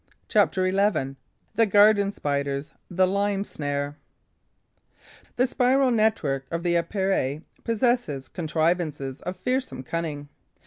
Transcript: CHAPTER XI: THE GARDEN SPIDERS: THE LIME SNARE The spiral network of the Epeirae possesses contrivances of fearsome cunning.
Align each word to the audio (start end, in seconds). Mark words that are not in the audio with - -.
CHAPTER 0.27 0.67
XI: 0.67 1.15
THE 1.53 1.67
GARDEN 1.67 2.11
SPIDERS: 2.11 2.73
THE 2.89 3.05
LIME 3.05 3.43
SNARE 3.43 3.97
The 5.35 5.45
spiral 5.45 5.91
network 5.91 6.47
of 6.49 6.63
the 6.63 6.75
Epeirae 6.75 7.43
possesses 7.63 8.27
contrivances 8.27 9.21
of 9.21 9.37
fearsome 9.37 9.83
cunning. 9.83 10.29